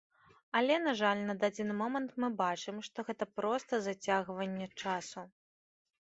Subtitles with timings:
[0.59, 5.27] Але, на жаль, на дадзены момант мы бачым, што гэта проста зацягванне часу.